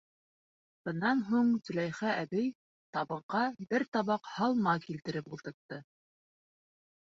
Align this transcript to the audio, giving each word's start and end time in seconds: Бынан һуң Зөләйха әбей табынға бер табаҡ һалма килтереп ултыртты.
Бынан 0.87 1.19
һуң 1.27 1.51
Зөләйха 1.67 2.13
әбей 2.21 2.47
табынға 2.97 3.43
бер 3.75 3.87
табаҡ 3.99 4.33
һалма 4.39 4.77
килтереп 4.89 5.33
ултыртты. 5.37 5.83